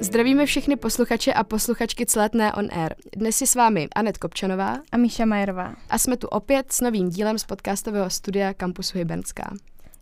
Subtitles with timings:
[0.00, 2.94] Zdravíme všechny posluchače a posluchačky Celetné on Air.
[3.16, 5.74] Dnes je s vámi Anet Kopčanová a Míša Majerová.
[5.90, 9.54] A jsme tu opět s novým dílem z podcastového studia Campusu Hybernská.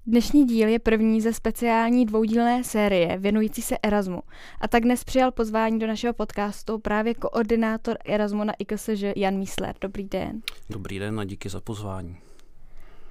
[0.07, 4.23] Dnešní díl je první ze speciální dvoudílné série věnující se Erasmu.
[4.61, 9.75] A tak dnes přijal pozvání do našeho podcastu právě koordinátor Erasmu na IKSŽ Jan Mísler.
[9.81, 10.43] Dobrý den.
[10.71, 12.17] Dobrý den a díky za pozvání.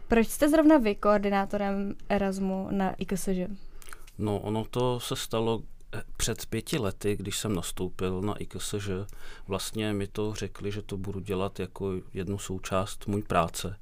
[0.07, 3.29] Proč jste zrovna vy koordinátorem Erasmu na IKSŽ?
[4.17, 5.61] No, ono to se stalo
[6.18, 8.89] před pěti lety, když jsem nastoupil na IKSŽ.
[9.48, 13.78] Vlastně mi to řekli, že to budu dělat jako jednu součást můj práce.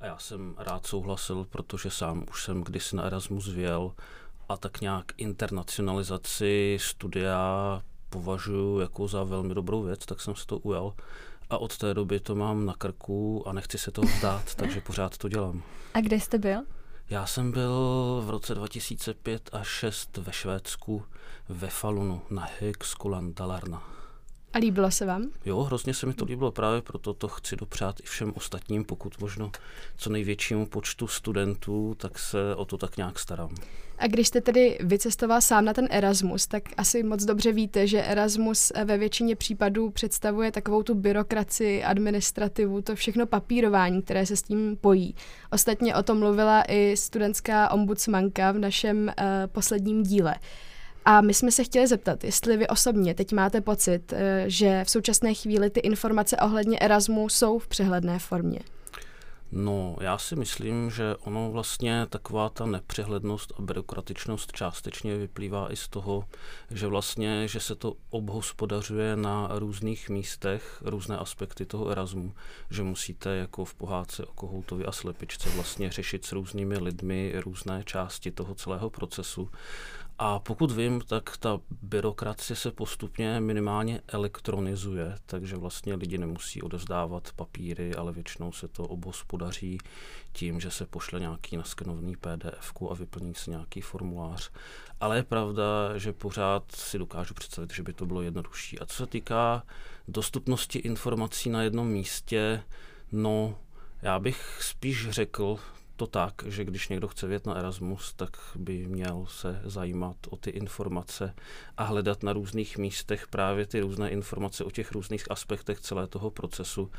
[0.00, 3.92] A já jsem rád souhlasil, protože sám už jsem kdysi na Erasmus věl
[4.48, 10.58] a tak nějak internacionalizaci studia považuji jako za velmi dobrou věc, tak jsem se to
[10.58, 10.94] ujal.
[11.50, 15.18] A od té doby to mám na krku a nechci se toho vzdát, takže pořád
[15.18, 15.62] to dělám.
[15.94, 16.62] A kde jste byl?
[17.10, 17.72] Já jsem byl
[18.26, 21.04] v roce 2005 a 6 ve Švédsku
[21.48, 23.82] ve Falunu na Högskolan Dalarna.
[24.52, 25.30] A líbilo se vám?
[25.44, 29.20] Jo, hrozně se mi to líbilo, právě proto to chci dopřát i všem ostatním, pokud
[29.20, 29.50] možno
[29.96, 33.54] co největšímu počtu studentů, tak se o to tak nějak starám.
[33.98, 38.02] A když jste tedy vycestoval sám na ten Erasmus, tak asi moc dobře víte, že
[38.02, 44.42] Erasmus ve většině případů představuje takovou tu byrokracii, administrativu, to všechno papírování, které se s
[44.42, 45.14] tím pojí.
[45.52, 50.34] Ostatně o tom mluvila i studentská ombudsmanka v našem uh, posledním díle.
[51.08, 54.90] A my jsme se chtěli zeptat, jestli vy osobně teď máte pocit, eh, že v
[54.90, 58.60] současné chvíli ty informace ohledně Erasmu jsou v přehledné formě.
[59.52, 65.76] No, já si myslím, že ono vlastně taková ta nepřehlednost a byrokratičnost částečně vyplývá i
[65.76, 66.24] z toho,
[66.70, 72.32] že vlastně, že se to obhospodařuje na různých místech, různé aspekty toho Erasmu,
[72.70, 77.82] že musíte jako v pohádce o kohoutovi a slepičce vlastně řešit s různými lidmi různé
[77.84, 79.50] části toho celého procesu
[80.18, 87.32] a pokud vím, tak ta byrokracie se postupně minimálně elektronizuje, takže vlastně lidi nemusí odezdávat
[87.36, 89.78] papíry, ale většinou se to obhospodaří
[90.32, 94.50] tím, že se pošle nějaký naskenovaný PDF a vyplní se nějaký formulář.
[95.00, 98.78] Ale je pravda, že pořád si dokážu představit, že by to bylo jednodušší.
[98.78, 99.62] A co se týká
[100.08, 102.62] dostupnosti informací na jednom místě,
[103.12, 103.58] no
[104.02, 105.58] já bych spíš řekl,
[105.96, 110.36] to tak, že když někdo chce vět na Erasmus, tak by měl se zajímat o
[110.36, 111.34] ty informace
[111.76, 116.30] a hledat na různých místech právě ty různé informace o těch různých aspektech celé toho
[116.30, 116.90] procesu.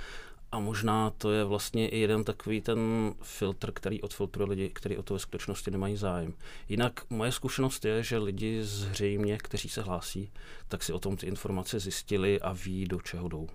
[0.52, 2.80] A možná to je vlastně i jeden takový ten
[3.22, 6.34] filtr, který odfiltruje lidi, kteří o to ve skutečnosti nemají zájem.
[6.70, 10.32] Jinak moje zkušenost je, že lidi zřejmě, kteří se hlásí,
[10.68, 13.48] tak si o tom ty informace zjistili a ví, do čeho jdou.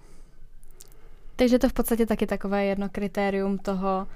[1.37, 4.07] Takže to v podstatě taky takové jedno kritérium toho,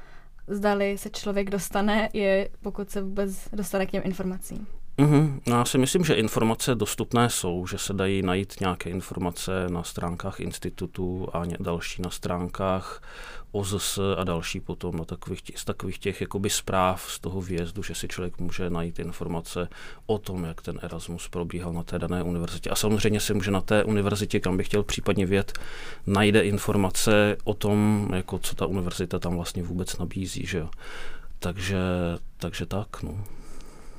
[0.49, 4.67] zdali se člověk dostane, je pokud se vůbec dostane k těm informacím.
[4.99, 5.41] Mm-hmm.
[5.47, 9.83] No já si myslím, že informace dostupné jsou, že se dají najít nějaké informace na
[9.83, 13.03] stránkách institutu a další na stránkách
[13.53, 17.95] OZS a další potom na takových z takových těch jakoby zpráv z toho výjezdu, že
[17.95, 19.69] si člověk může najít informace
[20.07, 22.71] o tom, jak ten Erasmus probíhal na té dané univerzitě.
[22.71, 25.53] A samozřejmě si může na té univerzitě, kam by chtěl případně vět,
[26.07, 30.47] najde informace o tom, jako co ta univerzita tam vlastně vůbec nabízí.
[30.47, 30.69] Že jo.
[31.39, 31.79] Takže,
[32.37, 33.03] takže tak.
[33.03, 33.25] No.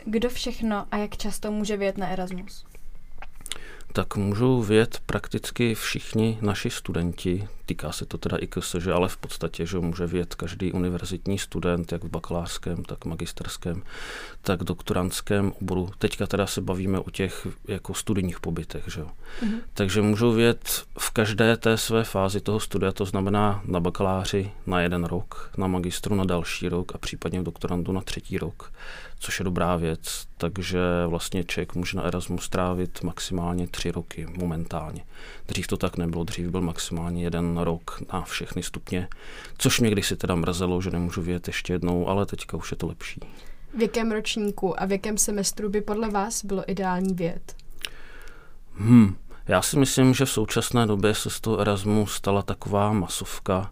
[0.09, 2.66] Kdo všechno a jak často může vyjet na Erasmus?
[3.93, 9.17] Tak můžou vědět prakticky všichni naši studenti, týká se to teda i KSŽ, ale v
[9.17, 13.83] podstatě, že může vědět každý univerzitní student, jak v bakalářském, tak magisterském,
[14.41, 15.89] tak doktorantském oboru.
[15.97, 19.07] Teďka teda se bavíme o těch jako studijních pobytech, že jo.
[19.07, 19.59] Mm-hmm.
[19.73, 24.81] Takže můžou vědět v každé té své fázi toho studia, to znamená na bakaláři na
[24.81, 28.71] jeden rok, na magistru na další rok a případně v doktorandu na třetí rok
[29.19, 30.27] což je dobrá věc.
[30.37, 35.03] Takže vlastně člověk může na Erasmus strávit maximálně tři roky momentálně.
[35.47, 39.07] Dřív to tak nebylo, dřív byl maximálně jeden rok na všechny stupně,
[39.57, 42.87] což mě kdysi teda mrzelo, že nemůžu vědět ještě jednou, ale teďka už je to
[42.87, 43.21] lepší.
[43.77, 47.55] V jakém ročníku a v jakém semestru by podle vás bylo ideální věd?
[48.73, 49.16] Hmm,
[49.47, 53.72] já si myslím, že v současné době se z toho Erasmu stala taková masovka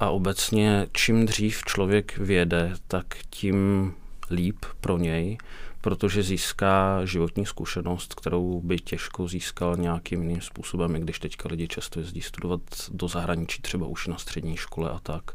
[0.00, 3.92] a obecně čím dřív člověk věde, tak tím
[4.30, 5.38] líp pro něj,
[5.84, 11.68] protože získá životní zkušenost, kterou by těžko získal nějakým jiným způsobem, i když teďka lidi
[11.68, 15.30] často jezdí studovat do zahraničí, třeba už na střední škole a tak.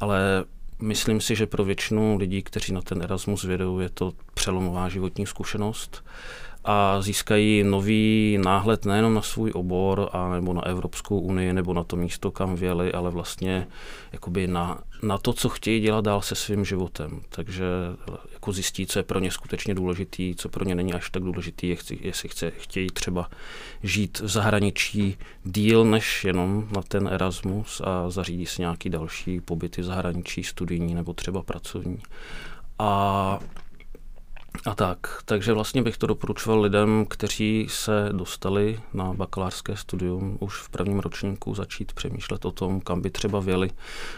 [0.00, 0.44] Ale
[0.82, 5.26] myslím si, že pro většinu lidí, kteří na ten Erasmus vědou, je to přelomová životní
[5.26, 6.04] zkušenost
[6.66, 11.84] a získají nový náhled nejenom na svůj obor a nebo na Evropskou unii nebo na
[11.84, 13.66] to místo, kam věli, ale vlastně
[14.12, 17.20] jakoby na, na to, co chtějí dělat dál se svým životem.
[17.28, 17.64] Takže
[18.32, 21.76] jako zjistí, co je pro ně skutečně důležitý, co pro ně není až tak důležitý,
[22.00, 23.30] jestli chce, chtějí třeba
[23.82, 29.82] žít v zahraničí díl než jenom na ten Erasmus a zařídí si nějaký další pobyty
[29.82, 31.98] v zahraničí, studijní nebo třeba pracovní.
[32.78, 33.38] A
[34.66, 40.60] a tak, takže vlastně bych to doporučoval lidem, kteří se dostali na bakalářské studium už
[40.60, 43.70] v prvním ročníku začít přemýšlet o tom, kam by třeba věli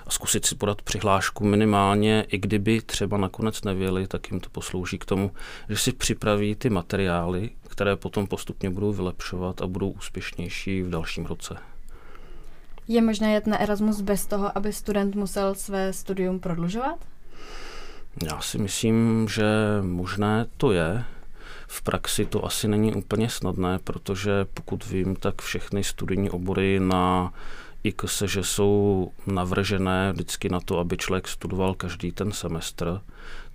[0.06, 4.98] a zkusit si podat přihlášku minimálně, i kdyby třeba nakonec nevěli, tak jim to poslouží
[4.98, 5.30] k tomu,
[5.68, 11.26] že si připraví ty materiály, které potom postupně budou vylepšovat a budou úspěšnější v dalším
[11.26, 11.56] roce.
[12.88, 16.98] Je možné jet na Erasmus bez toho, aby student musel své studium prodlužovat?
[18.22, 19.44] Já si myslím, že
[19.82, 21.04] možné to je.
[21.66, 27.32] V praxi to asi není úplně snadné, protože pokud vím, tak všechny studijní obory na
[27.84, 33.00] IKS, že jsou navržené vždycky na to, aby člověk studoval každý ten semestr,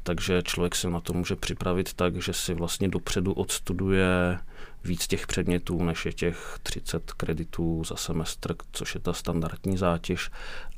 [0.04, 4.39] takže člověk se na to může připravit tak, že si vlastně dopředu odstuduje
[4.84, 10.30] víc těch předmětů, než je těch 30 kreditů za semestr, což je ta standardní zátěž,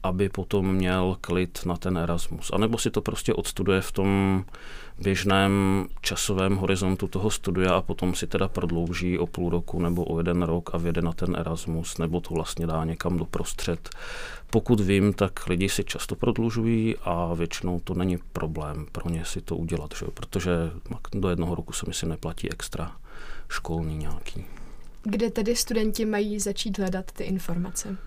[0.04, 2.52] aby potom měl klid na ten Erasmus.
[2.54, 4.44] A nebo si to prostě odstuduje v tom
[5.00, 10.18] běžném časovém horizontu toho studia a potom si teda prodlouží o půl roku nebo o
[10.18, 13.90] jeden rok a věde na ten Erasmus, nebo to vlastně dá někam do prostřed.
[14.50, 19.42] Pokud vím, tak lidi si často prodlužují a většinou to není problém pro ně si
[19.42, 20.06] to udělat, že?
[20.14, 20.52] protože
[21.14, 22.92] do jednoho roku se mi si neplatí extra
[23.50, 24.46] školní nějaký.
[25.04, 27.98] Kde tedy studenti mají začít hledat ty informace?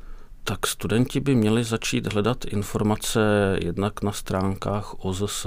[0.44, 3.20] Tak studenti by měli začít hledat informace
[3.64, 5.46] jednak na stránkách OZS,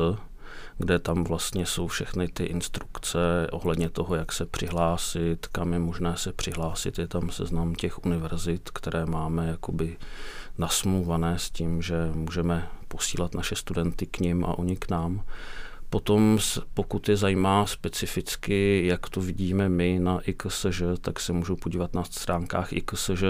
[0.78, 6.18] kde tam vlastně jsou všechny ty instrukce ohledně toho, jak se přihlásit, kam je možné
[6.18, 7.00] se přihlásit.
[7.00, 9.98] Je tam seznam těch univerzit, které máme jakoby
[10.58, 15.24] nasmluvané s tím, že můžeme posílat naše studenty k ním a oni k nám.
[15.92, 16.40] Potom,
[16.74, 22.04] pokud je zajímá specificky, jak to vidíme my na IKSŽ, tak se můžou podívat na
[22.04, 23.24] stránkách IKSŽ.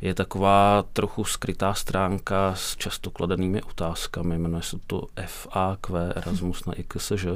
[0.00, 6.72] Je taková trochu skrytá stránka s často kladenými otázkami, jmenuje se to FAQ Erasmus na
[6.72, 7.26] IKSŽ.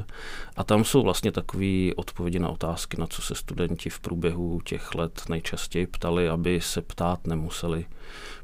[0.57, 4.95] A tam jsou vlastně takové odpovědi na otázky, na co se studenti v průběhu těch
[4.95, 7.87] let nejčastěji ptali, aby se ptát nemuseli.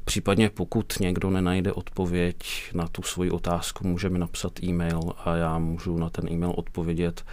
[0.05, 2.37] Případně pokud někdo nenajde odpověď
[2.73, 7.25] na tu svoji otázku, může mi napsat e-mail a já můžu na ten e-mail odpovědět.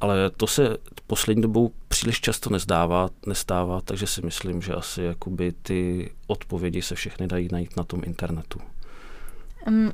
[0.00, 0.76] Ale to se
[1.06, 6.94] poslední dobou příliš často nezdává, nestává, takže si myslím, že asi jakoby ty odpovědi se
[6.94, 8.60] všechny dají najít na tom internetu.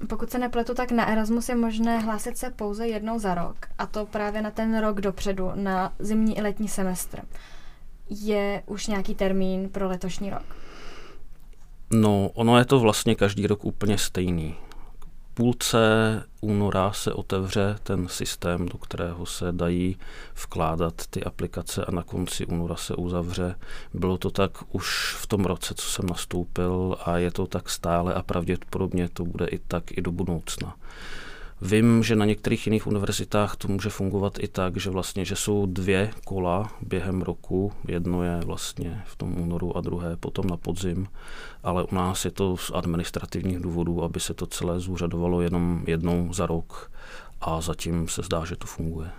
[0.08, 3.86] Pokud se nepletu, tak na Erasmus je možné hlásit se pouze jednou za rok, a
[3.86, 7.20] to právě na ten rok dopředu, na zimní i letní semestr.
[8.10, 10.44] Je už nějaký termín pro letošní rok?
[11.90, 14.54] No, ono je to vlastně každý rok úplně stejný.
[15.36, 15.78] Půlce
[16.40, 19.96] února se otevře ten systém, do kterého se dají
[20.34, 23.54] vkládat ty aplikace a na konci února se uzavře.
[23.94, 28.14] Bylo to tak už v tom roce, co jsem nastoupil a je to tak stále
[28.14, 30.76] a pravděpodobně to bude i tak i do budoucna.
[31.62, 35.66] Vím, že na některých jiných univerzitách to může fungovat i tak, že vlastně, že jsou
[35.66, 37.72] dvě kola během roku.
[37.88, 41.08] Jedno je vlastně v tom únoru a druhé potom na podzim,
[41.62, 46.32] ale u nás je to z administrativních důvodů, aby se to celé zúřadovalo jenom jednou
[46.32, 46.92] za rok
[47.40, 49.10] a zatím se zdá, že to funguje.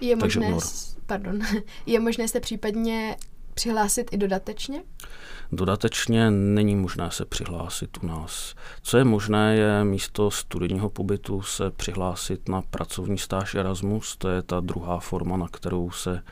[0.00, 0.58] Je Takže možné,
[1.06, 1.38] pardon,
[1.86, 3.16] je možné se případně
[3.54, 4.82] přihlásit i dodatečně?
[5.52, 8.54] Dodatečně není možné se přihlásit u nás.
[8.82, 14.16] Co je možné, je místo studijního pobytu se přihlásit na pracovní stáž Erasmus.
[14.16, 16.22] To je ta druhá forma, na kterou se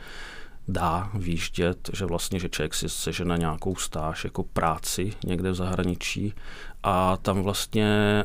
[0.69, 6.35] dá výjíždět, že vlastně, že člověk si sežene nějakou stáž jako práci někde v zahraničí
[6.83, 8.25] a tam vlastně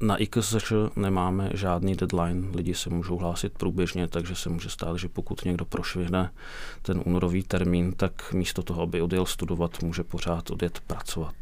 [0.00, 5.08] na IKSŘ nemáme žádný deadline, lidi se můžou hlásit průběžně, takže se může stát, že
[5.08, 6.30] pokud někdo prošvihne
[6.82, 11.34] ten únorový termín, tak místo toho, aby odjel studovat, může pořád odjet pracovat.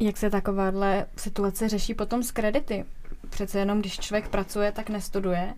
[0.00, 2.84] Jak se takováhle situace řeší potom s kredity?
[3.30, 5.54] Přece jenom, když člověk pracuje, tak nestuduje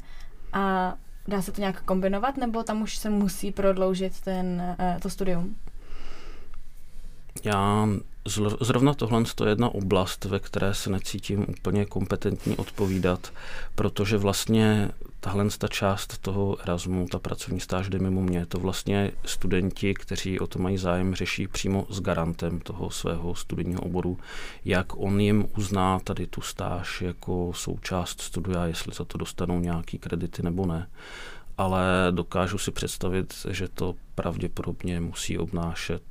[0.53, 0.95] a
[1.29, 5.57] dá se to nějak kombinovat, nebo tam už se musí prodloužit ten, eh, to studium?
[7.45, 7.89] Já
[8.61, 13.33] Zrovna tohle je jedna oblast, ve které se necítím úplně kompetentní odpovídat,
[13.75, 18.47] protože vlastně tahle ta část toho Erasmu, ta pracovní stáž jde mimo mě.
[18.47, 23.81] To vlastně studenti, kteří o to mají zájem, řeší přímo s garantem toho svého studijního
[23.81, 24.19] oboru,
[24.65, 29.99] jak on jim uzná tady tu stáž jako součást studia, jestli za to dostanou nějaký
[29.99, 30.89] kredity nebo ne.
[31.59, 36.03] ale dokážu si představit, že to pravděpodobně musí obnášet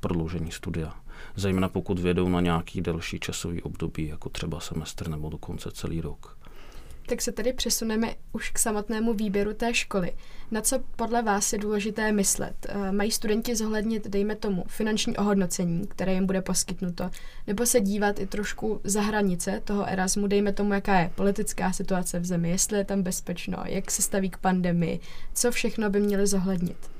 [0.00, 0.94] prodloužení studia.
[1.36, 6.36] Zejména pokud vědou na nějaký delší časový období, jako třeba semestr nebo dokonce celý rok.
[7.06, 10.12] Tak se tedy přesuneme už k samotnému výběru té školy.
[10.50, 12.66] Na co podle vás je důležité myslet?
[12.68, 17.10] Eh, mají studenti zohlednit, dejme tomu, finanční ohodnocení, které jim bude poskytnuto,
[17.46, 22.18] nebo se dívat i trošku za hranice toho Erasmu, dejme tomu, jaká je politická situace
[22.18, 25.00] v zemi, jestli je tam bezpečno, jak se staví k pandemii,
[25.34, 26.91] co všechno by měli zohlednit?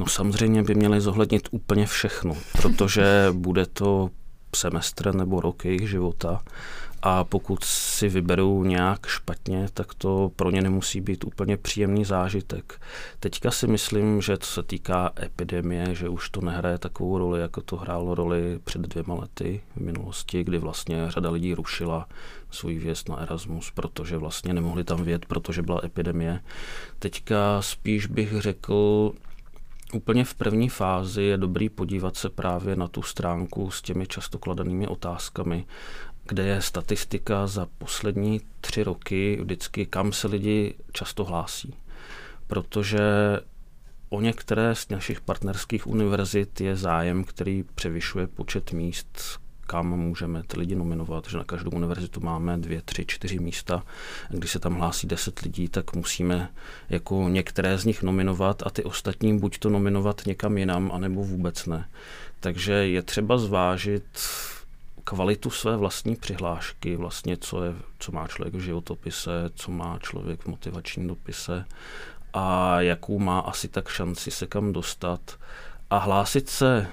[0.00, 4.10] No samozřejmě by měli zohlednit úplně všechno, protože bude to
[4.56, 6.40] semestr nebo rok jejich života
[7.02, 12.80] a pokud si vyberou nějak špatně, tak to pro ně nemusí být úplně příjemný zážitek.
[13.20, 17.60] Teďka si myslím, že co se týká epidemie, že už to nehraje takovou roli, jako
[17.60, 22.08] to hrálo roli před dvěma lety v minulosti, kdy vlastně řada lidí rušila
[22.50, 26.40] svůj vjezd na Erasmus, protože vlastně nemohli tam vjet, protože byla epidemie.
[26.98, 29.12] Teďka spíš bych řekl,
[29.94, 34.38] Úplně v první fázi je dobrý podívat se právě na tu stránku s těmi často
[34.38, 35.66] kladanými otázkami
[36.30, 41.74] kde je statistika za poslední tři roky vždycky, kam se lidi často hlásí.
[42.46, 43.00] Protože
[44.08, 49.40] o některé z našich partnerských univerzit je zájem, který převyšuje počet míst,
[49.70, 53.82] kam můžeme ty lidi nominovat, že na každou univerzitu máme dvě, tři, čtyři místa.
[54.28, 56.50] Když se tam hlásí deset lidí, tak musíme
[56.88, 61.66] jako některé z nich nominovat a ty ostatní buď to nominovat někam jinam, anebo vůbec
[61.66, 61.88] ne.
[62.40, 64.04] Takže je třeba zvážit,
[65.04, 70.40] kvalitu své vlastní přihlášky, vlastně co, je, co má člověk v životopise, co má člověk
[70.42, 71.64] v motivačním dopise
[72.32, 75.20] a jakou má asi tak šanci se kam dostat
[75.90, 76.86] a hlásit se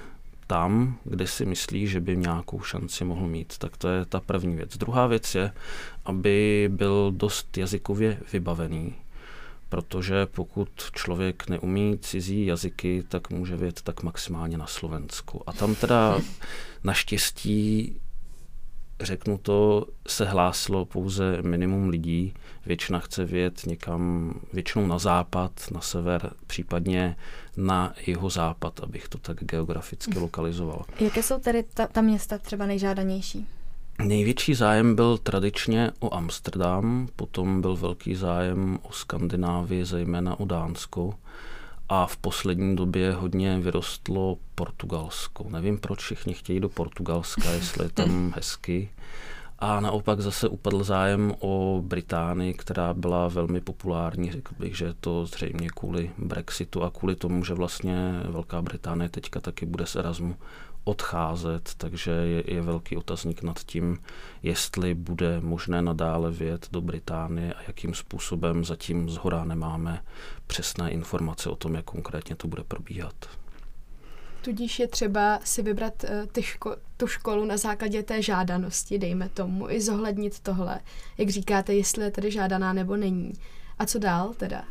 [0.48, 3.58] tam, kde si myslí, že by nějakou šanci mohl mít.
[3.58, 4.76] Tak to je ta první věc.
[4.76, 5.52] Druhá věc je,
[6.04, 8.94] aby byl dost jazykově vybavený,
[9.68, 15.42] protože pokud člověk neumí cizí jazyky, tak může vědět tak maximálně na Slovensku.
[15.46, 16.18] A tam teda
[16.84, 17.96] naštěstí
[19.00, 22.34] řeknu to, se hlásilo pouze minimum lidí.
[22.66, 27.16] Většina chce vědět někam, většinou na západ, na sever, případně
[27.56, 30.84] na jeho západ, abych to tak geograficky lokalizoval.
[31.00, 33.46] Jaké jsou tedy ta, ta města třeba nejžádanější?
[34.04, 41.14] Největší zájem byl tradičně o Amsterdam, potom byl velký zájem o Skandinávii, zejména o Dánsko
[41.88, 45.46] a v poslední době hodně vyrostlo Portugalsko.
[45.50, 48.90] Nevím, proč všichni chtějí do Portugalska, jestli je tam hezky.
[49.58, 54.32] A naopak zase upadl zájem o Británii, která byla velmi populární.
[54.32, 59.40] Řekl bych, že to zřejmě kvůli Brexitu a kvůli tomu, že vlastně Velká Británie teďka
[59.40, 60.36] taky bude z Erasmu
[60.84, 63.98] odcházet, takže je, je velký otazník nad tím,
[64.42, 70.02] jestli bude možné nadále vjet do Británie a jakým způsobem zatím zhora nemáme
[70.46, 73.14] přesné informace o tom, jak konkrétně to bude probíhat.
[74.42, 79.28] Tudíž je třeba si vybrat uh, ty ško- tu školu na základě té žádanosti, dejme
[79.28, 80.80] tomu, i zohlednit tohle.
[81.18, 83.32] Jak říkáte, jestli je tedy žádaná nebo není.
[83.78, 84.64] A co dál teda?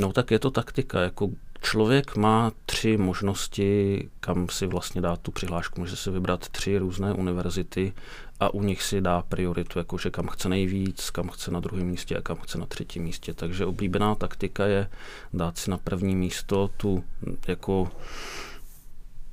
[0.00, 1.30] No tak je to taktika, jako
[1.70, 5.80] člověk má tři možnosti, kam si vlastně dát tu přihlášku.
[5.80, 7.92] Může si vybrat tři různé univerzity
[8.40, 12.16] a u nich si dá prioritu, jakože kam chce nejvíc, kam chce na druhém místě
[12.16, 13.34] a kam chce na třetím místě.
[13.34, 14.90] Takže oblíbená taktika je
[15.32, 17.04] dát si na první místo tu
[17.48, 17.90] jako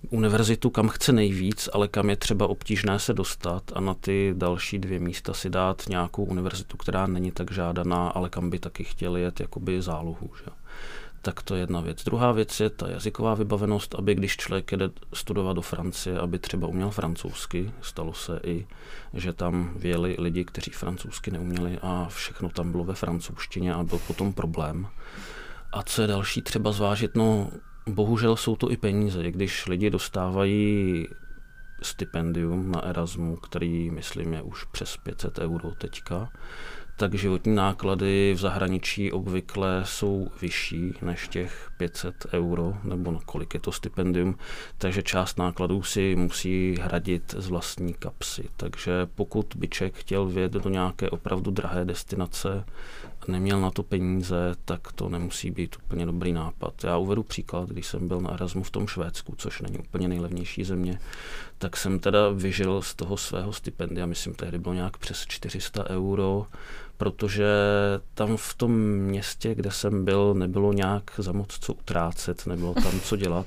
[0.09, 4.79] univerzitu, kam chce nejvíc, ale kam je třeba obtížné se dostat a na ty další
[4.79, 9.21] dvě místa si dát nějakou univerzitu, která není tak žádaná, ale kam by taky chtěli
[9.21, 10.29] jet jakoby zálohu.
[10.37, 10.62] Že?
[11.25, 12.03] Tak to je jedna věc.
[12.03, 16.67] Druhá věc je ta jazyková vybavenost, aby když člověk jede studovat do Francie, aby třeba
[16.67, 17.71] uměl francouzsky.
[17.81, 18.67] Stalo se i,
[19.13, 23.99] že tam věli lidi, kteří francouzsky neuměli a všechno tam bylo ve francouzštině a byl
[24.07, 24.87] potom problém.
[25.73, 27.49] A co je další třeba zvážit, no
[27.87, 29.31] bohužel jsou to i peníze.
[29.31, 31.07] Když lidi dostávají
[31.81, 36.29] stipendium na Erasmu, který myslím je už přes 500 euro teďka,
[36.97, 43.53] tak životní náklady v zahraničí obvykle jsou vyšší než těch 500 euro, nebo na kolik
[43.53, 44.37] je to stipendium,
[44.77, 48.49] takže část nákladů si musí hradit z vlastní kapsy.
[48.57, 52.65] Takže pokud by člověk chtěl vědět do nějaké opravdu drahé destinace
[53.27, 56.83] neměl na to peníze, tak to nemusí být úplně dobrý nápad.
[56.83, 60.63] Já uvedu příklad, když jsem byl na Erasmu v tom Švédsku, což není úplně nejlevnější
[60.63, 60.99] země,
[61.57, 66.47] tak jsem teda vyžil z toho svého stipendia, myslím, tehdy bylo nějak přes 400 euro,
[67.03, 67.45] protože
[68.13, 72.99] tam v tom městě, kde jsem byl, nebylo nějak za moc co utrácet, nebylo tam
[72.99, 73.45] co dělat.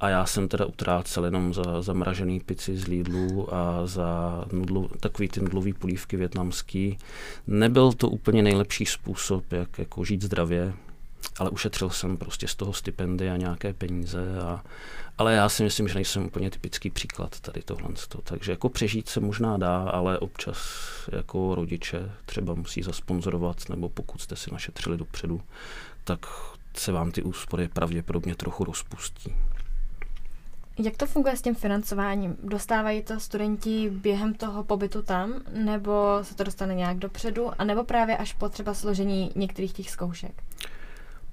[0.00, 5.28] A já jsem teda utrácel jenom za zamražený pici z Lidlu a za nudlu, takový
[5.28, 6.98] ty nudlový polívky větnamský.
[7.46, 10.72] Nebyl to úplně nejlepší způsob, jak jako žít zdravě,
[11.38, 14.64] ale ušetřil jsem prostě z toho stipendia nějaké peníze a
[15.18, 17.88] ale já si myslím, že nejsem úplně typický příklad tady tohle.
[18.24, 20.58] Takže jako přežít se možná dá, ale občas
[21.12, 25.40] jako rodiče třeba musí zasponzorovat, nebo pokud jste si našetřili dopředu,
[26.04, 26.26] tak
[26.76, 29.34] se vám ty úspory pravděpodobně trochu rozpustí.
[30.78, 32.36] Jak to funguje s tím financováním?
[32.42, 37.84] Dostávají to studenti během toho pobytu tam, nebo se to dostane nějak dopředu, a nebo
[37.84, 40.42] právě až po třeba složení některých těch zkoušek?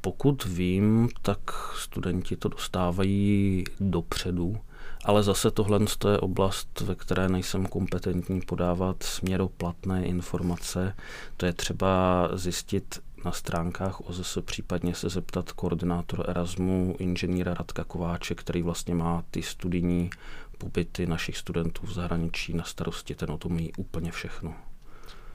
[0.01, 1.39] Pokud vím, tak
[1.75, 4.57] studenti to dostávají dopředu,
[5.05, 5.79] ale zase tohle
[6.11, 10.95] je oblast, ve které nejsem kompetentní podávat směroplatné informace.
[11.37, 18.35] To je třeba zjistit na stránkách OZS, případně se zeptat koordinátora Erasmu, inženýra Radka Kováče,
[18.35, 20.09] který vlastně má ty studijní
[20.57, 24.55] pobyty našich studentů v zahraničí na starosti, ten o tom ví úplně všechno.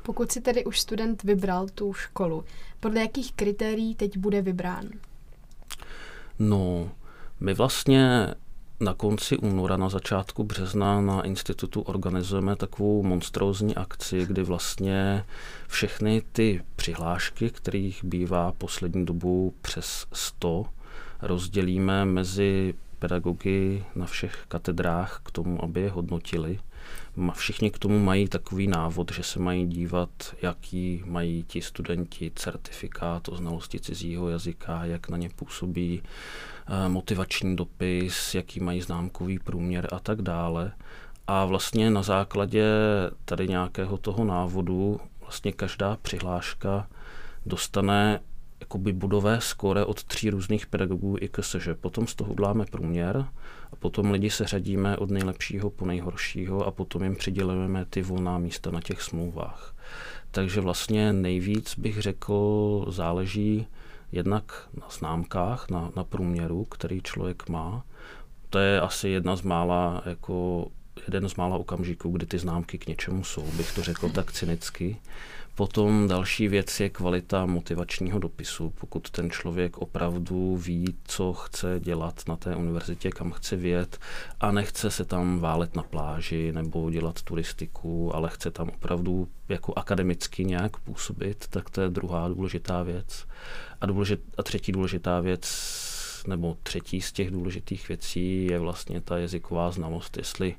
[0.07, 2.45] Pokud si tedy už student vybral tu školu,
[2.81, 4.85] podle jakých kritérií teď bude vybrán?
[6.39, 6.91] No,
[7.41, 8.35] my vlastně
[8.81, 15.25] na konci února, na začátku března na institutu organizujeme takovou monstrózní akci, kdy vlastně
[15.69, 20.67] všechny ty přihlášky, kterých bývá poslední dobu přes 100,
[21.23, 26.59] rozdělíme mezi pedagogy na všech katedrách k tomu, aby je hodnotili.
[27.33, 30.11] Všichni k tomu mají takový návod, že se mají dívat,
[30.43, 36.03] jaký mají ti studenti certifikát o znalosti cizího jazyka, jak na ně působí
[36.67, 40.73] eh, motivační dopis, jaký mají známkový průměr a tak dále.
[41.27, 42.65] A vlastně na základě
[43.25, 46.89] tady nějakého toho návodu vlastně každá přihláška
[47.47, 48.21] dostane
[48.61, 53.27] jakoby budové skóre od tří různých pedagogů i že Potom z toho uděláme průměr
[53.73, 58.39] a potom lidi se řadíme od nejlepšího po nejhoršího a potom jim přidělujeme ty volná
[58.39, 59.77] místa na těch smlouvách.
[60.31, 63.67] Takže vlastně nejvíc bych řekl, záleží
[64.13, 67.85] jednak na známkách, na, na průměru, který člověk má.
[68.51, 70.67] To je asi jedna z mála, jako
[71.05, 74.97] jeden z mála okamžiků, kdy ty známky k něčemu jsou, bych to řekl tak cynicky.
[75.57, 78.73] Potom další věc je kvalita motivačního dopisu.
[78.81, 83.99] Pokud ten člověk opravdu ví, co chce dělat na té univerzitě, kam chce vět
[84.41, 89.73] a nechce se tam válet na pláži nebo dělat turistiku, ale chce tam opravdu jako
[89.77, 93.27] akademicky nějak působit, tak to je druhá důležitá věc.
[93.81, 95.47] A, důležit, a třetí důležitá věc
[96.27, 100.55] nebo třetí z těch důležitých věcí je vlastně ta jazyková znalost, jestli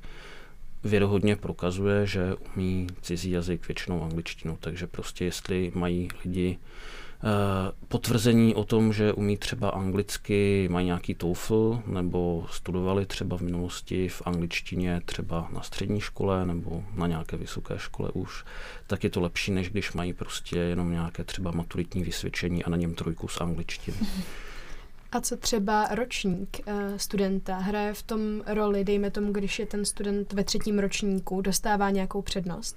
[0.84, 8.54] věrohodně prokazuje, že umí cizí jazyk, většinou angličtinu, takže prostě jestli mají lidi eh, potvrzení
[8.54, 14.22] o tom, že umí třeba anglicky, mají nějaký TOEFL, nebo studovali třeba v minulosti v
[14.24, 18.44] angličtině třeba na střední škole nebo na nějaké vysoké škole už,
[18.86, 22.76] tak je to lepší, než když mají prostě jenom nějaké třeba maturitní vysvědčení a na
[22.76, 23.96] něm trojku z angličtiny.
[25.12, 27.58] A co třeba ročník uh, studenta?
[27.58, 32.22] Hraje v tom roli, dejme tomu, když je ten student ve třetím ročníku, dostává nějakou
[32.22, 32.76] přednost?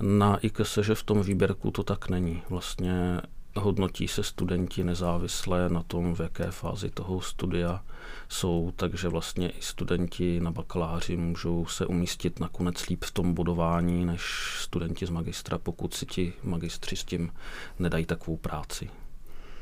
[0.00, 2.42] Na IKS, že v tom výběrku to tak není.
[2.50, 3.20] Vlastně
[3.56, 7.84] hodnotí se studenti nezávisle na tom, v jaké fázi toho studia
[8.28, 14.04] jsou, takže vlastně i studenti na bakaláři můžou se umístit nakonec líp v tom bodování,
[14.04, 17.32] než studenti z magistra, pokud si ti magistři s tím
[17.78, 18.90] nedají takovou práci.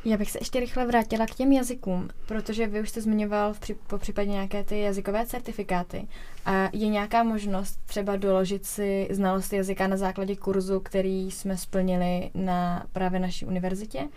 [0.04, 3.60] Já bych se ještě rychle vrátila k těm jazykům, protože vy už jste zmiňoval v
[3.60, 6.08] při, po případě nějaké ty jazykové certifikáty.
[6.46, 12.30] A je nějaká možnost třeba doložit si znalost jazyka na základě kurzu, který jsme splnili
[12.34, 14.08] na právě naší univerzitě?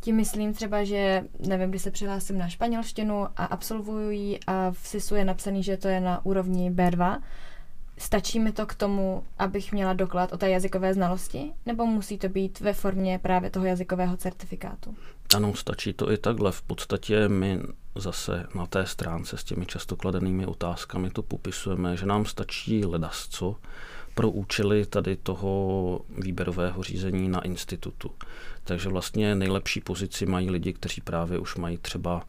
[0.00, 4.88] Tím myslím třeba, že nevím, kdy se přihlásím na španělštinu a absolvuju ji a v
[4.88, 7.18] SISu je napsaný, že to je na úrovni B2,
[7.98, 12.28] Stačí mi to k tomu, abych měla doklad o té jazykové znalosti, nebo musí to
[12.28, 14.96] být ve formě právě toho jazykového certifikátu?
[15.34, 16.52] Ano, stačí to i takhle.
[16.52, 17.60] V podstatě my
[17.94, 23.56] zase na té stránce s těmi často kladenými otázkami to popisujeme, že nám stačí ledasco
[24.14, 28.10] pro účely tady toho výběrového řízení na institutu.
[28.64, 32.26] Takže vlastně nejlepší pozici mají lidi, kteří právě už mají třeba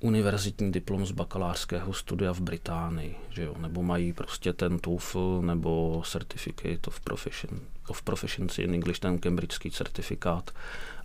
[0.00, 3.54] univerzitní diplom z bakalářského studia v Británii, že jo?
[3.58, 9.70] nebo mají prostě ten TOEFL nebo Certificate of, Profession, of Proficiency in English, ten cambridgeský
[9.70, 10.50] certifikát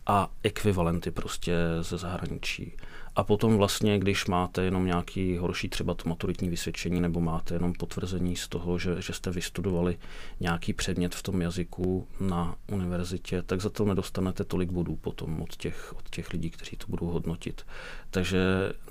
[0.06, 2.74] a ekvivalenty prostě ze zahraničí.
[3.16, 7.74] A potom vlastně, když máte jenom nějaký horší třeba to maturitní vysvědčení nebo máte jenom
[7.74, 9.98] potvrzení z toho, že, že jste vystudovali
[10.40, 15.56] nějaký předmět v tom jazyku na univerzitě, tak za to nedostanete tolik bodů potom od
[15.56, 17.66] těch, od těch lidí, kteří to budou hodnotit.
[18.10, 18.40] Takže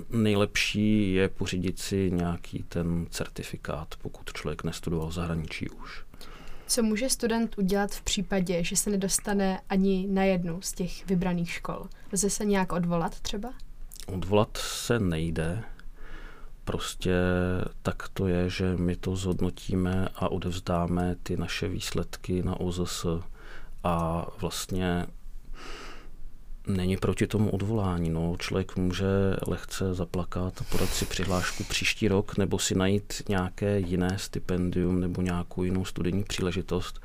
[0.09, 6.08] nejlepší je pořídit si nějaký ten certifikát, pokud člověk nestudoval v zahraničí už.
[6.69, 11.51] Co může student udělat v případě, že se nedostane ani na jednu z těch vybraných
[11.51, 11.87] škol?
[12.13, 13.53] Lze se nějak odvolat třeba?
[14.07, 15.63] Odvolat se nejde.
[16.63, 17.13] Prostě
[17.81, 23.05] tak to je, že my to zhodnotíme a odevzdáme ty naše výsledky na OZS
[23.83, 25.05] a vlastně
[26.69, 28.09] není proti tomu odvolání.
[28.09, 28.35] No.
[28.39, 29.05] Člověk může
[29.47, 35.21] lehce zaplakat a podat si přihlášku příští rok nebo si najít nějaké jiné stipendium nebo
[35.21, 37.01] nějakou jinou studijní příležitost,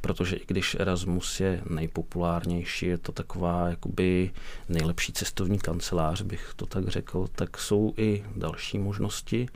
[0.00, 4.30] protože i když Erasmus je nejpopulárnější, je to taková jakoby
[4.68, 9.48] nejlepší cestovní kancelář, bych to tak řekl, tak jsou i další možnosti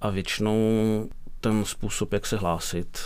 [0.00, 0.58] a většinou
[1.40, 2.98] ten způsob, jak se hlásit,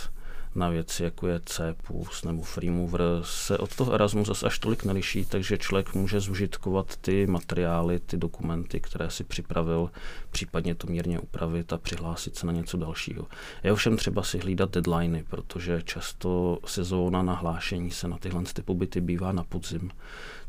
[0.55, 5.25] na věci, jako je CPUS nebo Freemover, se od toho Erasmu zase až tolik neliší,
[5.25, 9.91] takže člověk může zužitkovat ty materiály, ty dokumenty, které si připravil,
[10.31, 13.27] případně to mírně upravit a přihlásit se na něco dalšího.
[13.63, 19.01] Je ovšem třeba si hlídat deadliny, protože často sezóna nahlášení se na tyhle ty pobyty
[19.01, 19.91] bývá na podzim,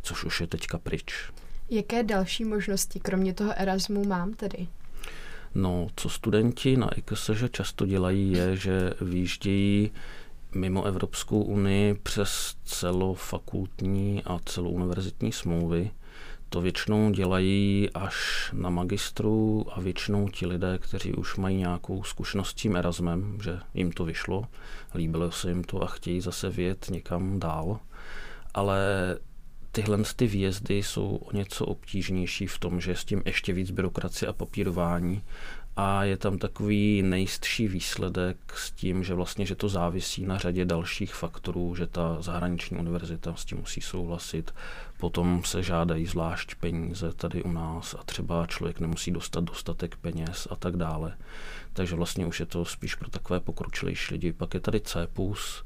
[0.02, 1.30] což už je teďka pryč.
[1.70, 4.66] Jaké další možnosti, kromě toho Erasmu, mám tedy?
[5.58, 9.90] No, co studenti na IKSŽ často dělají, je, že výjíždějí
[10.54, 15.90] mimo Evropskou unii přes celofakultní a celouniverzitní smlouvy.
[16.48, 22.48] To většinou dělají až na magistru a většinou ti lidé, kteří už mají nějakou zkušenost
[22.48, 24.46] s tím Erasmem, že jim to vyšlo,
[24.94, 27.78] líbilo se jim to a chtějí zase vyjet někam dál.
[28.54, 28.78] Ale
[29.76, 33.70] tyhle ty výjezdy jsou o něco obtížnější v tom, že je s tím ještě víc
[33.70, 35.22] byrokracie a papírování
[35.76, 40.64] a je tam takový nejistší výsledek s tím, že vlastně, že to závisí na řadě
[40.64, 44.54] dalších faktorů, že ta zahraniční univerzita s tím musí souhlasit,
[44.98, 50.48] potom se žádají zvlášť peníze tady u nás a třeba člověk nemusí dostat dostatek peněz
[50.50, 51.16] a tak dále.
[51.72, 54.32] Takže vlastně už je to spíš pro takové pokročilejší lidi.
[54.32, 55.65] Pak je tady CPUS,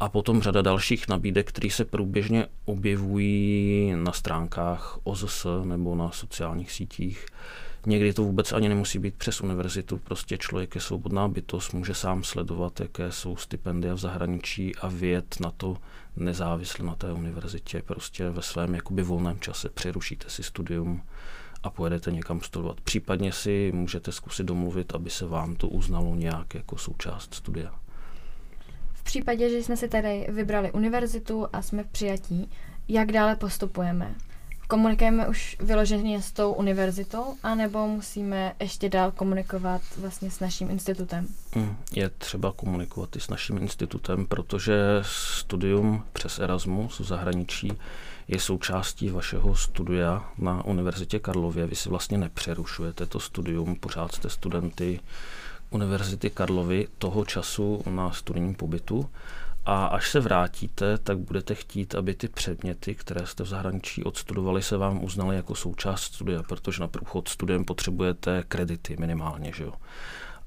[0.00, 6.72] a potom řada dalších nabídek, které se průběžně objevují na stránkách OZS nebo na sociálních
[6.72, 7.26] sítích.
[7.86, 12.24] Někdy to vůbec ani nemusí být přes univerzitu, prostě člověk je svobodná bytost, může sám
[12.24, 15.76] sledovat, jaké jsou stipendia v zahraničí a vědět na to
[16.16, 21.02] nezávisle na té univerzitě, prostě ve svém jakoby volném čase přerušíte si studium
[21.62, 22.80] a pojedete někam studovat.
[22.80, 27.85] Případně si můžete zkusit domluvit, aby se vám to uznalo nějak jako součást studia
[29.06, 32.50] případě, že jsme si tady vybrali univerzitu a jsme v přijatí,
[32.88, 34.14] jak dále postupujeme?
[34.68, 41.26] Komunikujeme už vyloženě s tou univerzitou, anebo musíme ještě dál komunikovat vlastně s naším institutem?
[41.52, 47.72] Hmm, je třeba komunikovat i s naším institutem, protože studium přes Erasmus v zahraničí
[48.28, 51.66] je součástí vašeho studia na Univerzitě Karlově.
[51.66, 55.00] Vy si vlastně nepřerušujete to studium, pořád jste studenty
[55.70, 59.10] Univerzity Karlovy toho času na studijním pobytu
[59.66, 64.62] a až se vrátíte, tak budete chtít, aby ty předměty, které jste v zahraničí odstudovali,
[64.62, 69.72] se vám uznaly jako součást studia, protože na průchod studiem potřebujete kredity minimálně, že jo.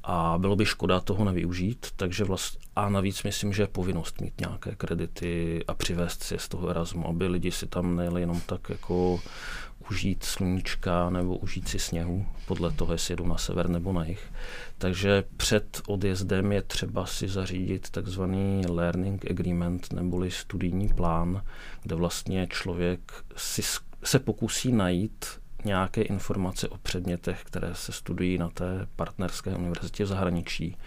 [0.03, 4.41] A bylo by škoda toho nevyužít, takže vlast, a navíc myslím, že je povinnost mít
[4.41, 8.41] nějaké kredity a přivést si je z toho Erasmu, aby lidi si tam nejeli jenom
[8.45, 9.19] tak jako
[9.89, 14.31] užít sluníčka nebo užít si sněhu, podle toho, jestli jedu na sever nebo na jih.
[14.77, 21.43] Takže před odjezdem je třeba si zařídit takzvaný learning agreement neboli studijní plán,
[21.83, 23.61] kde vlastně člověk si
[24.03, 25.25] se pokusí najít
[25.65, 30.77] nějaké informace o předmětech, které se studují na té partnerské univerzitě v zahraničí,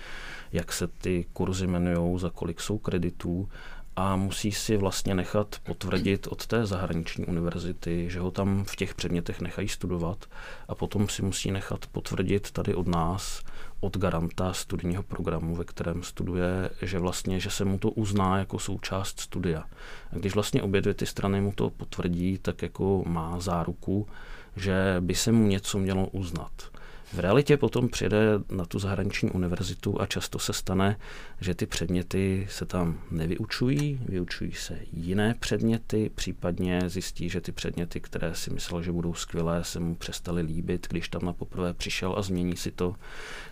[0.52, 3.48] jak se ty kurzy jmenují, za kolik jsou kreditů
[3.96, 8.94] a musí si vlastně nechat potvrdit od té zahraniční univerzity, že ho tam v těch
[8.94, 10.26] předmětech nechají studovat
[10.68, 13.42] a potom si musí nechat potvrdit tady od nás,
[13.80, 18.58] od garanta studijního programu, ve kterém studuje, že vlastně, že se mu to uzná jako
[18.58, 19.64] součást studia.
[20.12, 24.08] A když vlastně obě dvě ty strany mu to potvrdí, tak jako má záruku,
[24.56, 26.71] že by se mu něco mělo uznat.
[27.12, 30.96] V realitě potom přijede na tu zahraniční univerzitu a často se stane,
[31.40, 38.00] že ty předměty se tam nevyučují, vyučují se jiné předměty, případně zjistí, že ty předměty,
[38.00, 42.14] které si myslel, že budou skvělé, se mu přestaly líbit, když tam na poprvé přišel
[42.18, 42.94] a změní si to.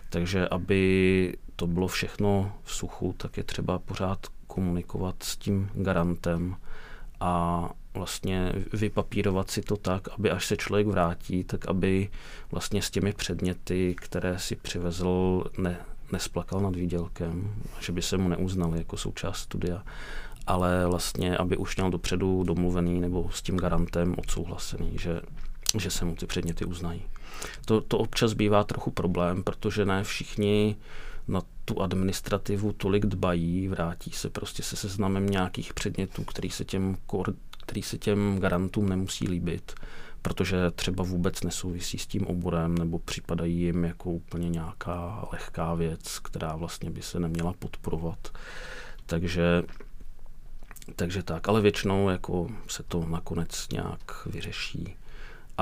[0.09, 6.55] Takže aby to bylo všechno v suchu, tak je třeba pořád komunikovat s tím garantem
[7.19, 12.09] a vlastně vypapírovat si to tak, aby až se člověk vrátí, tak aby
[12.51, 15.77] vlastně s těmi předměty, které si přivezl, ne,
[16.11, 19.83] nesplakal nad výdělkem, že by se mu neuznali jako součást studia,
[20.47, 25.21] ale vlastně, aby už měl dopředu domluvený nebo s tím garantem odsouhlasený, že,
[25.79, 27.01] že se mu ty předměty uznají.
[27.65, 30.75] To, to občas bývá trochu problém, protože ne všichni
[31.27, 36.97] na tu administrativu tolik dbají, vrátí se prostě se seznamem nějakých předmětů, který se těm,
[37.61, 39.73] který se těm garantům nemusí líbit,
[40.21, 46.19] protože třeba vůbec nesouvisí s tím oborem nebo připadají jim jako úplně nějaká lehká věc,
[46.19, 48.37] která vlastně by se neměla podporovat.
[49.05, 49.63] Takže
[50.95, 54.95] takže tak, ale většinou jako se to nakonec nějak vyřeší.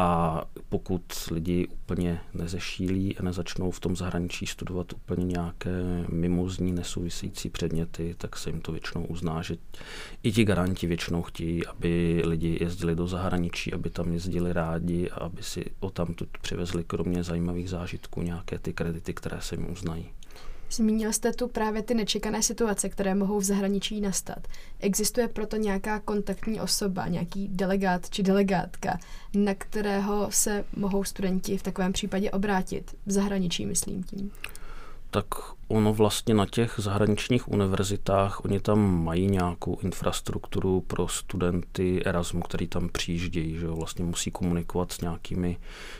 [0.01, 7.49] A pokud lidi úplně nezešílí a nezačnou v tom zahraničí studovat úplně nějaké mimozní nesouvisející
[7.49, 9.57] předměty, tak se jim to většinou uzná, že
[10.23, 15.15] i ti garanti většinou chtějí, aby lidi jezdili do zahraničí, aby tam jezdili rádi a
[15.15, 20.05] aby si o tam přivezli kromě zajímavých zážitků nějaké ty kredity, které se jim uznají.
[20.71, 24.47] Zmínil jste tu právě ty nečekané situace, které mohou v zahraničí nastat.
[24.79, 28.99] Existuje proto nějaká kontaktní osoba, nějaký delegát či delegátka,
[29.33, 32.95] na kterého se mohou studenti v takovém případě obrátit?
[33.05, 34.31] V zahraničí, myslím tím
[35.11, 35.25] tak
[35.67, 42.67] ono vlastně na těch zahraničních univerzitách, oni tam mají nějakou infrastrukturu pro studenty Erasmu, který
[42.67, 45.57] tam přijíždějí, že jo, vlastně musí komunikovat s nějakými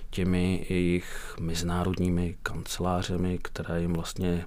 [0.10, 4.46] těmi jejich mezinárodními kancelářemi, které jim vlastně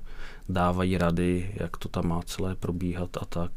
[0.48, 3.52] dávají rady, jak to tam má celé probíhat a tak.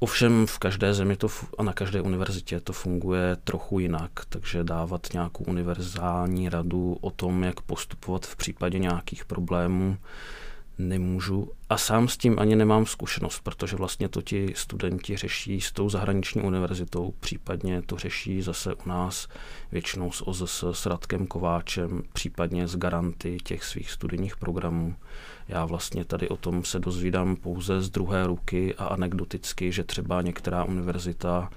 [0.00, 5.06] Ovšem v každé zemi to a na každé univerzitě to funguje trochu jinak, takže dávat
[5.12, 9.96] nějakou univerzální radu o tom, jak postupovat v případě nějakých problémů,
[10.78, 11.50] nemůžu.
[11.68, 15.88] A sám s tím ani nemám zkušenost, protože vlastně to ti studenti řeší s tou
[15.88, 19.28] zahraniční univerzitou, případně to řeší zase u nás
[19.72, 24.94] většinou s OZS, s Radkem Kováčem, případně s garanty těch svých studijních programů.
[25.48, 30.22] Já vlastně tady o tom se dozvídám pouze z druhé ruky a anekdoticky, že třeba
[30.22, 31.50] některá univerzita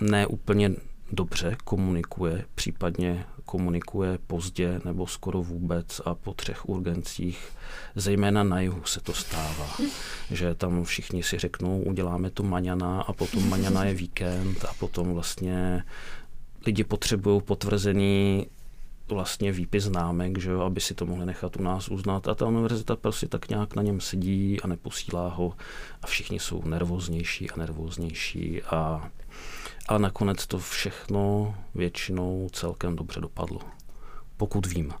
[0.00, 0.70] ne úplně
[1.12, 7.48] dobře komunikuje, případně komunikuje pozdě nebo skoro vůbec a po třech urgencích,
[7.94, 9.68] zejména na jihu se to stává,
[10.30, 15.12] že tam všichni si řeknou, uděláme to maňana a potom maňana je víkend a potom
[15.14, 15.84] vlastně
[16.66, 18.46] lidi potřebují potvrzený
[19.08, 22.28] vlastně výpis známek, že jo, aby si to mohli nechat u nás uznat.
[22.28, 25.52] A ta univerzita prostě tak nějak na něm sedí a neposílá ho.
[26.02, 29.10] A všichni jsou nervóznější a nervóznější a
[29.88, 33.60] ale nakonec to všechno většinou celkem dobře dopadlo.
[34.36, 34.92] Pokud vím.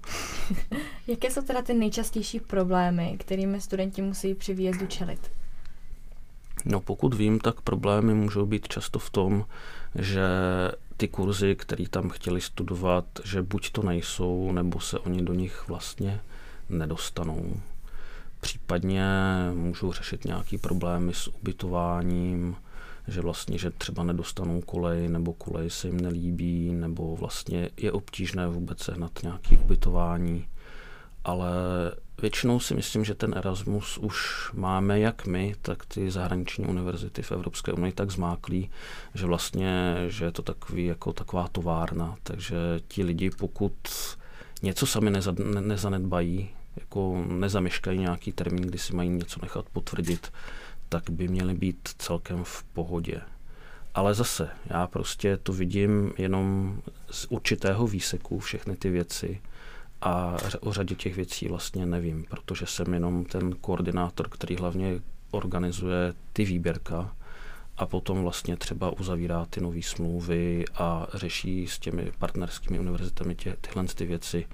[1.06, 5.30] Jaké jsou teda ty nejčastější problémy, kterými studenti musí při výjezdu čelit?
[6.64, 9.46] No pokud vím, tak problémy můžou být často v tom,
[9.94, 10.22] že
[10.96, 15.64] ty kurzy, které tam chtěli studovat, že buď to nejsou, nebo se oni do nich
[15.68, 16.20] vlastně
[16.68, 17.60] nedostanou.
[18.40, 19.04] Případně
[19.54, 22.56] můžou řešit nějaký problémy s ubytováním,
[23.08, 28.48] že vlastně, že třeba nedostanou kolej, nebo kolej se jim nelíbí, nebo vlastně je obtížné
[28.48, 30.46] vůbec sehnat nějaké ubytování.
[31.24, 31.50] Ale
[32.22, 37.32] většinou si myslím, že ten Erasmus už máme jak my, tak ty zahraniční univerzity v
[37.32, 38.70] Evropské unii tak zmáklí,
[39.14, 42.56] že vlastně, že je to takový jako taková továrna, takže
[42.88, 43.72] ti lidi, pokud
[44.62, 50.32] něco sami neza, ne, nezanedbají, jako nezameškají nějaký termín, kdy si mají něco nechat potvrdit,
[50.88, 53.20] tak by měly být celkem v pohodě.
[53.94, 56.78] Ale zase, já prostě to vidím jenom
[57.10, 59.40] z určitého výseku, všechny ty věci
[60.00, 66.14] a o řadě těch věcí vlastně nevím, protože jsem jenom ten koordinátor, který hlavně organizuje
[66.32, 67.16] ty výběrka
[67.76, 73.56] a potom vlastně třeba uzavírá ty nové smlouvy a řeší s těmi partnerskými univerzitami tě,
[73.60, 74.46] tyhle ty věci.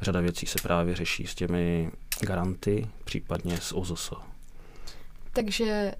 [0.00, 4.29] Řada věcí se právě řeší s těmi garanty, případně s OZS.
[5.32, 5.92] Takže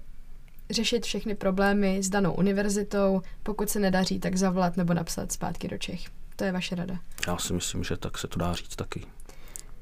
[0.69, 5.77] řešit všechny problémy s danou univerzitou, pokud se nedaří, tak zavolat nebo napsat zpátky do
[5.77, 6.01] Čech.
[6.35, 6.99] To je vaše rada.
[7.27, 9.05] Já si myslím, že tak se to dá říct taky.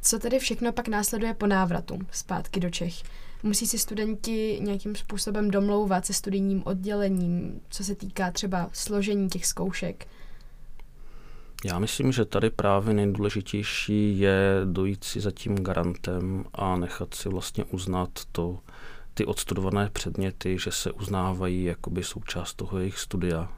[0.02, 2.94] Co tedy všechno pak následuje po návratu zpátky do Čech?
[3.44, 9.46] Musí si studenti nějakým způsobem domlouvat se studijním oddělením, co se týká třeba složení těch
[9.46, 10.08] zkoušek?
[11.66, 17.30] Já myslím, že tady právě nejdůležitější je dojít si za tím garantem a nechat si
[17.30, 18.60] vlastně uznat to,
[19.20, 23.50] ty odstudované předměty, že se uznávají jakoby součást toho jejich studia.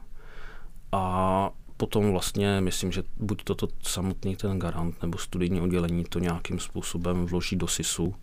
[0.92, 6.58] A potom vlastně myslím, že buď toto samotný ten garant nebo studijní oddělení to nějakým
[6.58, 8.14] způsobem vloží do SISu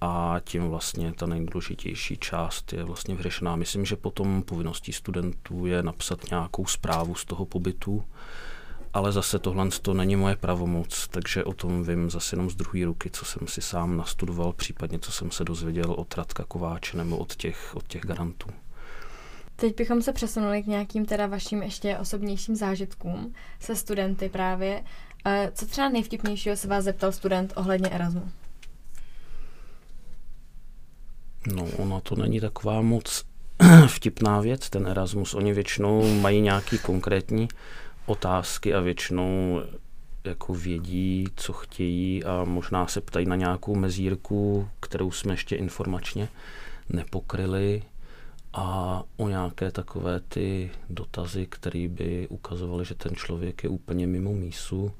[0.00, 3.56] a tím vlastně ta nejdůležitější část je vlastně vyřešená.
[3.56, 8.04] Myslím, že potom povinností studentů je napsat nějakou zprávu z toho pobytu,
[8.96, 12.84] ale zase tohle to není moje pravomoc, takže o tom vím zase jenom z druhé
[12.84, 17.16] ruky, co jsem si sám nastudoval, případně co jsem se dozvěděl od Radka Kováče nebo
[17.16, 18.48] od těch, od těch garantů.
[19.56, 24.84] Teď bychom se přesunuli k nějakým teda vašim ještě osobnějším zážitkům se studenty právě.
[25.52, 28.30] Co třeba nejvtipnějšího se vás zeptal student ohledně Erasmu?
[31.54, 33.24] No, ona to není taková moc
[33.86, 35.34] vtipná věc, ten Erasmus.
[35.34, 37.48] Oni většinou mají nějaký konkrétní
[38.06, 39.62] otázky a většinou
[40.24, 46.28] jako vědí, co chtějí a možná se ptají na nějakou mezírku, kterou jsme ještě informačně
[46.88, 47.82] nepokryli
[48.52, 54.32] a o nějaké takové ty dotazy, které by ukazovaly, že ten člověk je úplně mimo
[54.32, 54.92] mísu.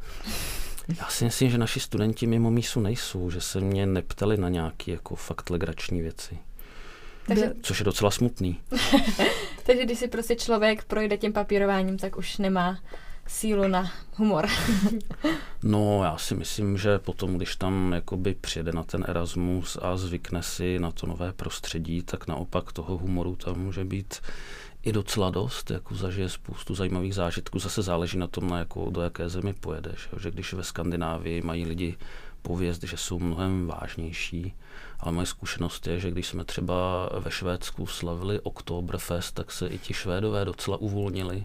[0.98, 4.90] Já si myslím, že naši studenti mimo mísu nejsou, že se mě neptali na nějaké
[4.90, 6.38] jako fakt legrační věci.
[7.26, 7.52] Takže...
[7.62, 8.60] Což je docela smutný.
[9.66, 12.78] Takže když si prostě člověk projde tím papírováním, tak už nemá
[13.26, 14.46] sílu na humor.
[15.62, 20.42] no, já si myslím, že potom, když tam jakoby přijede na ten Erasmus a zvykne
[20.42, 24.20] si na to nové prostředí, tak naopak toho humoru tam může být
[24.82, 27.58] i docela dost, jako zažije spoustu zajímavých zážitků.
[27.58, 30.08] Zase záleží na tom, na jako, do jaké zemi pojedeš.
[30.20, 31.96] Že když ve Skandinávii mají lidi
[32.42, 34.54] pověst, že jsou mnohem vážnější,
[35.00, 39.78] ale moje zkušenost je, že když jsme třeba ve Švédsku slavili Oktoberfest, tak se i
[39.78, 41.44] ti Švédové docela uvolnili.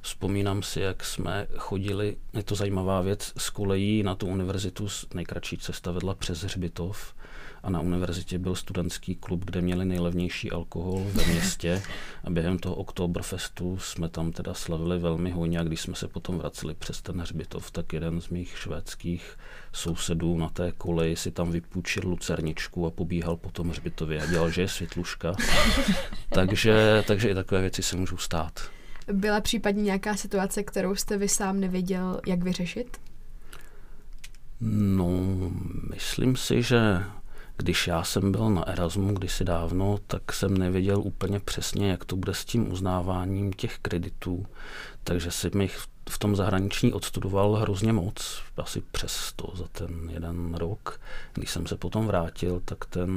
[0.00, 5.58] Vzpomínám si, jak jsme chodili, je to zajímavá věc, z kolejí na tu univerzitu, nejkratší
[5.58, 7.14] cesta vedla přes Hřbitov
[7.62, 11.82] a na univerzitě byl studentský klub, kde měli nejlevnější alkohol ve městě
[12.24, 16.38] a během toho Oktoberfestu jsme tam teda slavili velmi hojně a když jsme se potom
[16.38, 19.38] vraceli přes ten Hřbitov, tak jeden z mých švédských
[19.72, 24.50] sousedů na té koleji si tam vypůjčil lucerničku a pobíhal po tom Hřbitově a dělal,
[24.50, 25.34] že je světluška.
[26.34, 28.60] takže, takže i takové věci se můžou stát.
[29.12, 32.96] Byla případně nějaká situace, kterou jste vy sám nevěděl, jak vyřešit?
[34.60, 35.10] No,
[35.90, 37.02] myslím si, že
[37.60, 42.16] když já jsem byl na Erasmu kdysi dávno, tak jsem nevěděl úplně přesně, jak to
[42.16, 44.46] bude s tím uznáváním těch kreditů.
[45.04, 45.68] Takže si mi
[46.10, 51.00] v tom zahraničí odstudoval hrozně moc, asi přes 100 za ten jeden rok.
[51.34, 53.10] Když jsem se potom vrátil, tak ten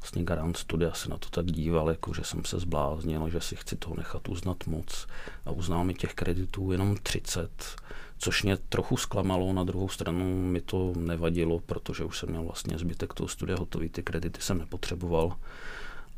[0.00, 3.56] vlastně garant studia se na to tak díval, jako že jsem se zbláznil, že si
[3.56, 5.06] chci toho nechat uznat moc
[5.46, 7.76] a uznal mi těch kreditů jenom 30,
[8.24, 12.78] což mě trochu zklamalo, na druhou stranu mi to nevadilo, protože už jsem měl vlastně
[12.78, 15.36] zbytek toho studia hotový, ty kredity jsem nepotřeboval,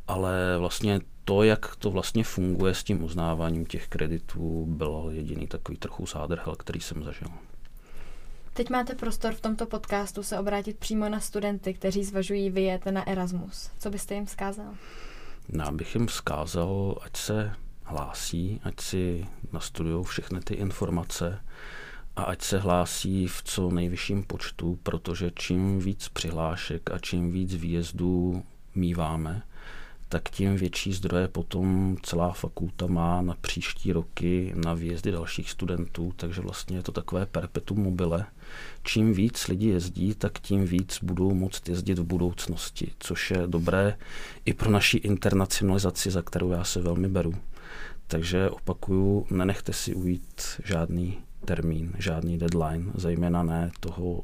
[0.07, 5.77] ale vlastně to, jak to vlastně funguje s tím uznáváním těch kreditů, byl jediný takový
[5.77, 7.27] trochu zádrhel, který jsem zažil.
[8.53, 13.07] Teď máte prostor v tomto podcastu se obrátit přímo na studenty, kteří zvažují vyjet na
[13.09, 13.71] Erasmus.
[13.79, 14.73] Co byste jim vzkázal?
[15.49, 21.39] Já bych jim vzkázal, ať se hlásí, ať si nastudují všechny ty informace
[22.17, 27.55] a ať se hlásí v co nejvyšším počtu, protože čím víc přihlášek a čím víc
[27.55, 28.43] výjezdů
[28.75, 29.41] míváme,
[30.09, 36.13] tak tím větší zdroje potom celá fakulta má na příští roky na výjezdy dalších studentů,
[36.15, 38.25] takže vlastně je to takové perpetuum mobile.
[38.83, 43.97] Čím víc lidi jezdí, tak tím víc budou moct jezdit v budoucnosti, což je dobré
[44.45, 47.33] i pro naši internacionalizaci, za kterou já se velmi beru.
[48.07, 54.23] Takže opakuju, nenechte si ujít žádný termín, žádný deadline, zejména ne toho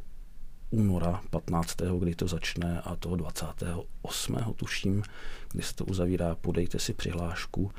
[0.69, 4.38] února 15., kdy to začne a toho 28.
[4.56, 5.04] tuším,
[5.52, 7.71] kdy se to uzavírá, podejte si přihlášku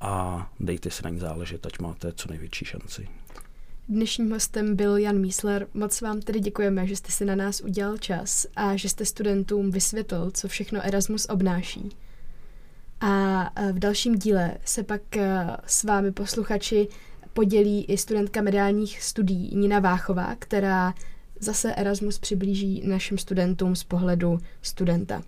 [0.00, 3.08] a dejte si na ní záležet, ať máte co největší šanci.
[3.88, 5.66] Dnešním hostem byl Jan Mísler.
[5.74, 9.70] Moc vám tedy děkujeme, že jste si na nás udělal čas a že jste studentům
[9.70, 11.90] vysvětlil, co všechno Erasmus obnáší.
[13.00, 15.02] A v dalším díle se pak
[15.66, 16.88] s vámi posluchači
[17.38, 20.94] podělí i studentka mediálních studií Nina Váchová, která
[21.40, 25.22] zase Erasmus přiblíží našim studentům z pohledu studenta.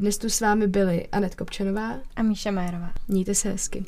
[0.00, 2.92] Dnes tu s vámi byli Anet Kopčanová a Míša Majerová.
[3.08, 3.84] Mějte se hezky.